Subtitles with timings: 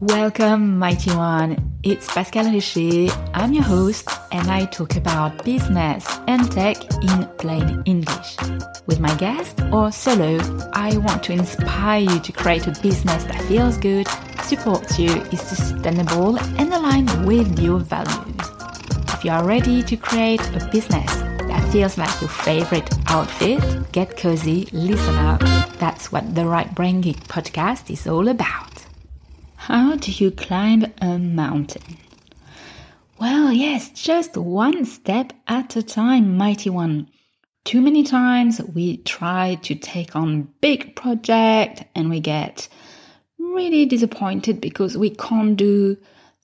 [0.00, 1.56] Welcome, mighty one.
[1.82, 3.12] It's Pascale Richer.
[3.34, 8.36] I'm your host, and I talk about business and tech in plain English.
[8.86, 10.38] With my guest or solo,
[10.72, 14.06] I want to inspire you to create a business that feels good,
[14.44, 18.36] supports you, is sustainable, and aligned with your values.
[19.08, 21.12] If you are ready to create a business
[21.48, 25.40] that feels like your favorite outfit, get cozy, listen up.
[25.80, 28.67] That's what the Right Brain Geek podcast is all about.
[29.68, 31.98] How do you climb a mountain?
[33.20, 37.06] Well, yes, just one step at a time, mighty one.
[37.66, 42.66] Too many times we try to take on big project and we get
[43.38, 45.98] really disappointed because we can't do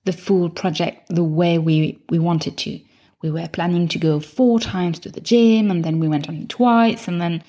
[0.05, 2.79] the full project the way we, we wanted to.
[3.23, 6.45] We were planning to go four times to the gym and then we went only
[6.45, 7.43] twice and then,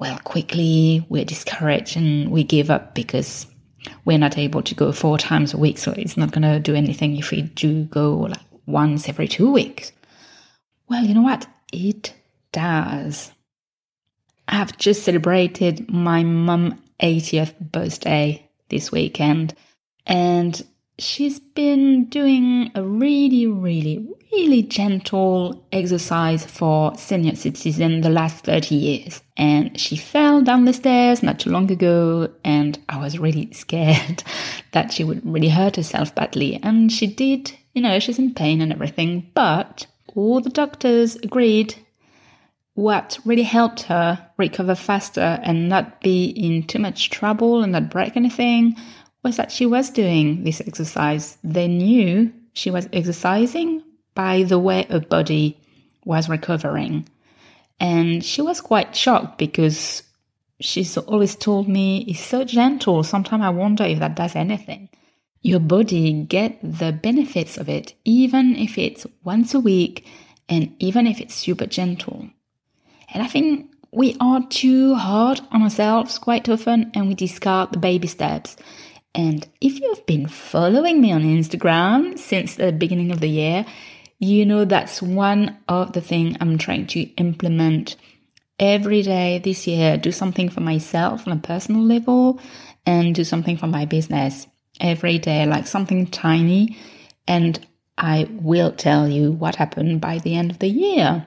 [0.00, 3.46] well, quickly we're discouraged and we give up because
[4.04, 6.74] we're not able to go four times a week, so it's not going to do
[6.74, 9.92] anything if we do go like once every two weeks.
[10.88, 11.46] Well, you know what?
[11.72, 12.14] It
[12.52, 13.32] does.
[14.48, 19.54] I've just celebrated my mum 80th birthday this weekend,
[20.06, 20.64] and
[20.98, 28.74] she's been doing a really, really, really gentle exercise for senior citizens the last 30
[28.74, 29.22] years.
[29.36, 34.22] And she fell down the stairs not too long ago, and I was really scared
[34.72, 36.58] that she would really hurt herself badly.
[36.62, 41.74] And she did, you know, she's in pain and everything, but all the doctors agreed
[42.74, 47.90] what really helped her recover faster and not be in too much trouble and not
[47.90, 48.74] break anything
[49.22, 51.38] was that she was doing this exercise.
[51.44, 53.82] They knew she was exercising
[54.14, 55.58] by the way her body
[56.04, 57.08] was recovering.
[57.80, 60.02] And she was quite shocked because
[60.60, 63.02] she's always told me it's so gentle.
[63.02, 64.88] Sometimes I wonder if that does anything.
[65.42, 70.06] Your body get the benefits of it, even if it's once a week
[70.48, 72.28] and even if it's super gentle.
[73.12, 77.78] And I think we are too hard on ourselves quite often and we discard the
[77.78, 78.56] baby steps.
[79.14, 83.66] And if you've been following me on Instagram since the beginning of the year,
[84.18, 87.96] you know that's one of the things I'm trying to implement
[88.58, 89.96] every day this year.
[89.96, 92.40] Do something for myself on a personal level
[92.86, 94.46] and do something for my business
[94.80, 96.78] every day, like something tiny.
[97.28, 97.64] And
[97.98, 101.26] I will tell you what happened by the end of the year.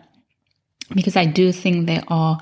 [0.94, 2.40] Because I do think there are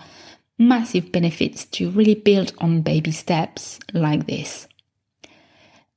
[0.57, 4.67] massive benefits to really build on baby steps like this.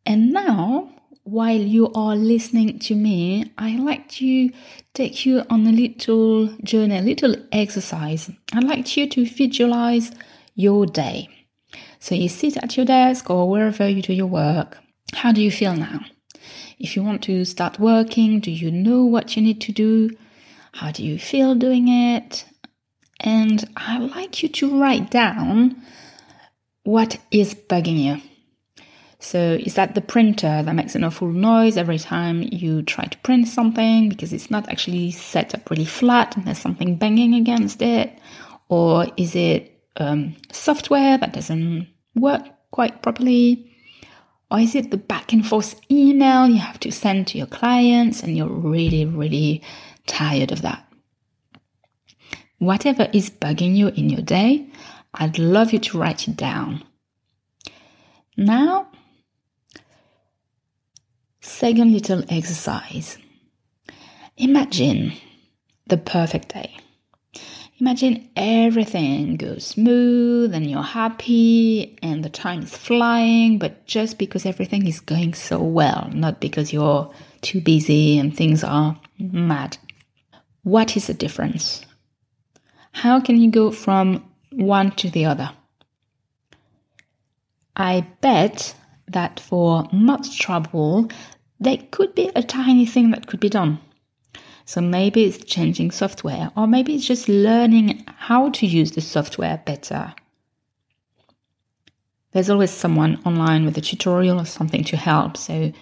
[0.06, 0.88] And now,
[1.24, 4.50] while you are listening to me, I'd like to
[4.94, 8.30] take you on a little journey, a little exercise.
[8.54, 10.12] I'd like you to visualize
[10.54, 11.28] your day.
[11.98, 14.78] So you sit at your desk or wherever you do your work.
[15.12, 16.00] How do you feel now?
[16.78, 20.10] If you want to start working, do you know what you need to do?
[20.72, 22.44] How do you feel doing it?
[23.18, 25.82] And I'd like you to write down
[26.84, 28.35] what is bugging you.
[29.26, 33.18] So is that the printer that makes an awful noise every time you try to
[33.18, 37.82] print something because it's not actually set up really flat and there's something banging against
[37.82, 38.16] it?
[38.68, 43.76] Or is it um, software that doesn't work quite properly?
[44.48, 48.22] Or is it the back and forth email you have to send to your clients
[48.22, 49.60] and you're really, really
[50.06, 50.86] tired of that?
[52.58, 54.70] Whatever is bugging you in your day,
[55.14, 56.84] I'd love you to write it down.
[58.36, 58.86] Now,
[61.46, 63.18] Second little exercise.
[64.36, 65.12] Imagine
[65.86, 66.76] the perfect day.
[67.78, 74.44] Imagine everything goes smooth and you're happy and the time is flying, but just because
[74.44, 77.10] everything is going so well, not because you're
[77.42, 79.78] too busy and things are mad.
[80.64, 81.86] What is the difference?
[82.90, 85.50] How can you go from one to the other?
[87.76, 88.74] I bet
[89.08, 91.08] that for much trouble,
[91.58, 93.80] there could be a tiny thing that could be done.
[94.64, 99.62] So maybe it's changing software, or maybe it's just learning how to use the software
[99.64, 100.12] better.
[102.32, 105.36] There's always someone online with a tutorial or something to help.
[105.36, 105.72] So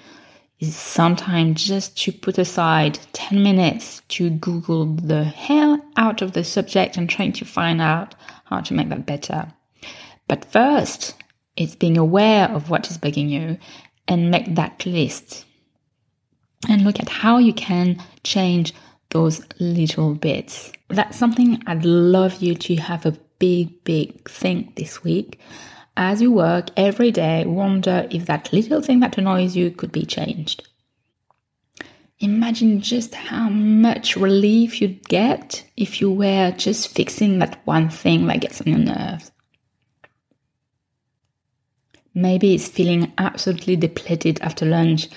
[0.61, 6.45] it's sometimes just to put aside 10 minutes to Google the hell out of the
[6.45, 9.53] subject and trying to find out how to make that better.
[10.29, 11.15] But first,
[11.57, 13.59] it's being aware of what is bugging you
[14.07, 15.47] and make that list
[16.69, 18.75] and look at how you can change
[19.11, 20.73] those little bits.
[20.89, 25.41] That's something I'd love you to have a big, big think this week.
[25.97, 30.05] as you work every day, wonder if that little thing that annoys you could be
[30.05, 30.67] changed.
[32.21, 38.27] Imagine just how much relief you'd get if you were just fixing that one thing
[38.27, 39.31] that gets on your nerves.
[42.15, 45.09] Maybe it's feeling absolutely depleted after lunch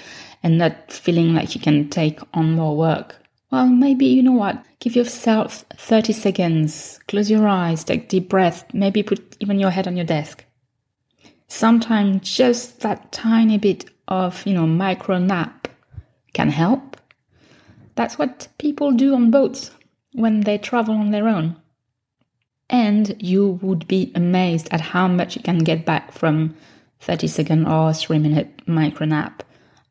[0.44, 3.16] and not feeling like you can take on more work.
[3.52, 4.64] Well, maybe you know what?
[4.80, 9.88] Give yourself 30 seconds, close your eyes, take deep breath, maybe put even your head
[9.88, 10.44] on your desk.
[11.48, 15.70] Sometimes just that tiny bit of, you know, micro nap
[16.34, 16.98] can help.
[17.96, 19.72] That's what people do on boats
[20.14, 21.56] when they travel on their own.
[22.70, 26.56] And you would be amazed at how much you can get back from
[27.00, 29.44] 30 second or 3 minute micro nap.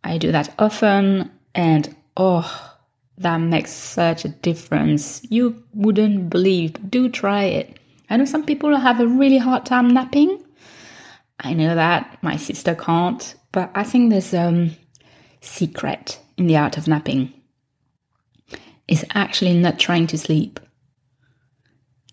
[0.07, 2.77] I do that often and oh,
[3.19, 5.21] that makes such a difference.
[5.29, 6.91] You wouldn't believe.
[6.91, 7.79] Do try it.
[8.09, 10.45] I know some people have a really hard time napping.
[11.41, 14.77] I know that my sister can't, but I think there's a um,
[15.41, 17.33] secret in the art of napping.
[18.87, 20.61] Is actually not trying to sleep.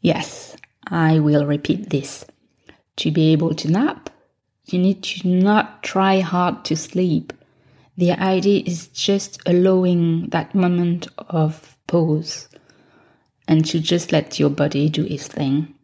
[0.02, 0.58] Yes,
[0.88, 2.26] I will repeat this.
[2.98, 4.10] To be able to nap,
[4.66, 7.34] you need to not try hard to sleep.
[7.98, 12.50] The idea is just allowing that moment of pause
[13.48, 15.76] and to just let your body do its thing.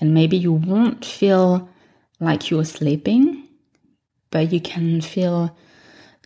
[0.00, 1.68] And maybe you won't feel
[2.20, 3.48] like you're sleeping,
[4.30, 5.56] but you can feel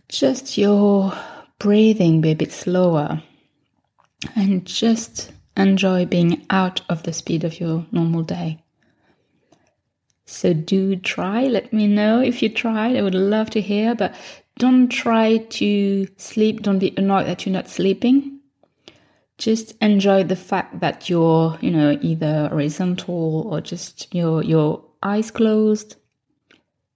[0.09, 1.13] just your
[1.59, 3.21] breathing be a bit slower
[4.35, 8.63] and just enjoy being out of the speed of your normal day.
[10.25, 11.43] So do try.
[11.43, 12.95] Let me know if you tried.
[12.95, 14.15] I would love to hear, but
[14.61, 16.61] don't try to sleep.
[16.61, 18.41] Don't be annoyed that you're not sleeping.
[19.39, 25.31] Just enjoy the fact that you're, you know, either horizontal or just your your eyes
[25.31, 25.95] closed,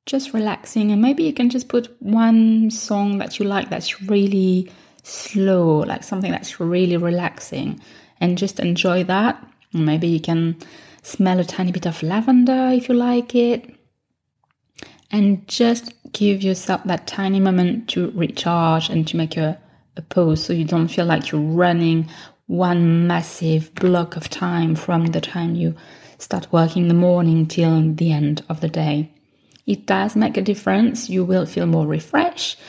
[0.06, 0.92] just relaxing.
[0.92, 4.70] And maybe you can just put one song that you like that's really
[5.02, 7.82] slow, like something that's really relaxing,
[8.22, 9.44] and just enjoy that.
[9.74, 10.56] Maybe you can
[11.02, 13.74] smell a tiny bit of lavender if you like it.
[15.12, 19.60] And just give yourself that tiny moment to recharge and to make a,
[19.98, 22.10] a pause so you don't feel like you're running
[22.48, 25.76] one massive block of time from the time you
[26.18, 29.12] start working in the morning till the end of the day.
[29.66, 31.10] It does make a difference.
[31.10, 32.60] You will feel more refreshed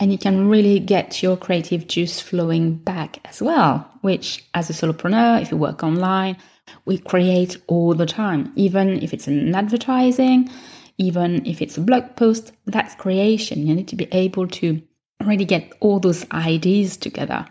[0.00, 4.72] and you can really get your creative juice flowing back as well, which as a
[4.72, 6.36] solopreneur, if you work online,
[6.84, 10.50] we create all the time, even if it's in advertising,
[10.98, 13.66] even if it's a blog post, that's creation.
[13.66, 14.80] You need to be able to
[15.22, 17.46] really get all those ideas together.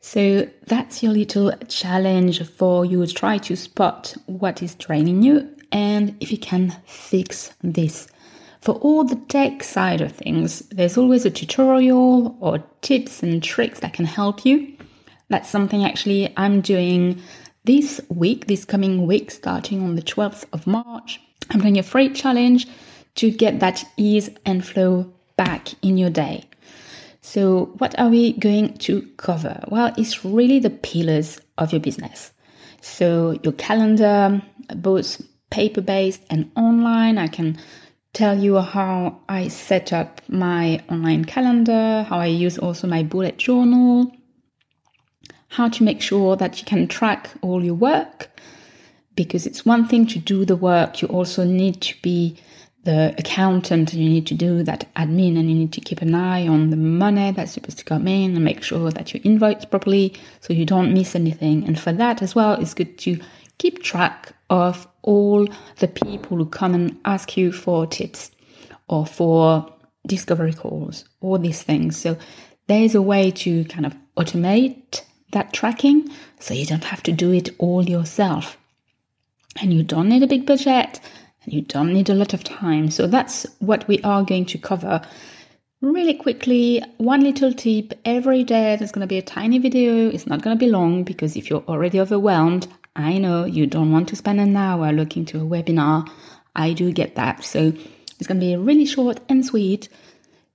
[0.00, 3.06] So that's your little challenge for you.
[3.06, 8.06] Try to spot what is draining you and if you can fix this.
[8.60, 13.80] For all the tech side of things, there's always a tutorial or tips and tricks
[13.80, 14.76] that can help you.
[15.28, 17.20] That's something actually I'm doing
[17.64, 21.20] this week, this coming week, starting on the 12th of March.
[21.50, 22.66] I'm doing a free challenge
[23.16, 26.44] to get that ease and flow back in your day.
[27.20, 29.64] So, what are we going to cover?
[29.68, 32.32] Well, it's really the pillars of your business.
[32.80, 34.42] So, your calendar,
[34.76, 37.16] both paper based and online.
[37.16, 37.58] I can
[38.12, 43.38] tell you how I set up my online calendar, how I use also my bullet
[43.38, 44.12] journal,
[45.48, 48.30] how to make sure that you can track all your work,
[49.16, 52.36] because it's one thing to do the work, you also need to be
[52.84, 56.14] the accountant, and you need to do that admin, and you need to keep an
[56.14, 59.64] eye on the money that's supposed to come in and make sure that you invoice
[59.64, 61.64] properly so you don't miss anything.
[61.66, 63.18] And for that as well, it's good to
[63.56, 68.30] keep track of all the people who come and ask you for tips
[68.88, 69.72] or for
[70.06, 71.96] discovery calls, all these things.
[71.96, 72.18] So
[72.66, 75.02] there's a way to kind of automate
[75.32, 78.58] that tracking so you don't have to do it all yourself
[79.60, 81.00] and you don't need a big budget
[81.44, 82.90] and you don't need a lot of time.
[82.90, 85.02] So that's what we are going to cover.
[85.80, 90.08] Really quickly, one little tip every day there's going to be a tiny video.
[90.08, 93.92] It's not going to be long because if you're already overwhelmed, I know you don't
[93.92, 96.08] want to spend an hour looking to a webinar.
[96.56, 97.44] I do get that.
[97.44, 97.72] So
[98.18, 99.88] it's going to be really short and sweet.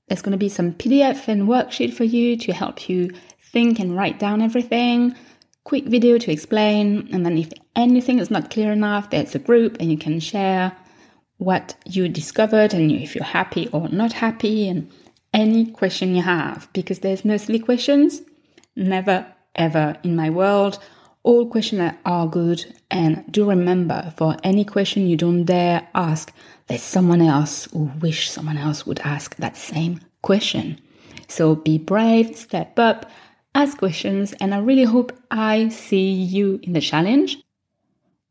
[0.08, 3.12] There's going to be some PDF and worksheet for you to help you
[3.52, 5.16] think and write down everything
[5.70, 7.08] quick video to explain.
[7.14, 10.76] And then if anything is not clear enough, there's a group and you can share
[11.38, 14.92] what you discovered and if you're happy or not happy and
[15.34, 18.22] any question you have because there's no silly questions.
[18.76, 20.80] Never ever in my world.
[21.24, 22.66] All questions are good.
[22.90, 26.34] And do remember for any question you don't dare ask,
[26.68, 30.80] there's someone else who wish someone else would ask that same question.
[31.28, 33.10] So be brave, step up,
[33.54, 37.38] ask questions, and I really hope I see you in the challenge.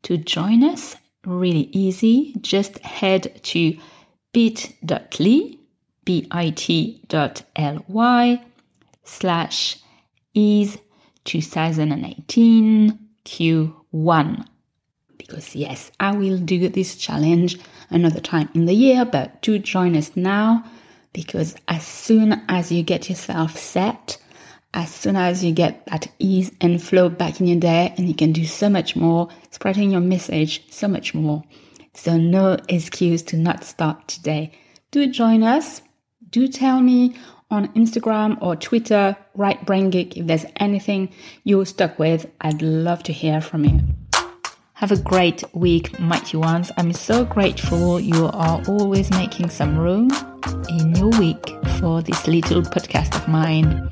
[0.03, 3.77] To join us, really easy, just head to
[4.33, 5.57] bit.ly,
[6.05, 6.41] bit.ly
[9.03, 9.77] slash
[10.33, 10.77] ease
[11.25, 14.47] 2018 Q1.
[15.17, 19.95] Because yes, I will do this challenge another time in the year, but do join
[19.95, 20.63] us now
[21.13, 24.17] because as soon as you get yourself set,
[24.73, 28.13] as soon as you get that ease and flow back in your day and you
[28.13, 31.43] can do so much more, spreading your message so much more.
[31.93, 34.51] So no excuse to not start today.
[34.91, 35.81] Do join us.
[36.29, 37.15] Do tell me
[37.51, 41.11] on Instagram or Twitter, Right Brain Geek, if there's anything
[41.43, 42.29] you're stuck with.
[42.41, 43.79] I'd love to hear from you.
[44.73, 46.71] Have a great week, mighty ones.
[46.77, 50.09] I'm so grateful you are always making some room
[50.69, 51.49] in your week
[51.79, 53.91] for this little podcast of mine.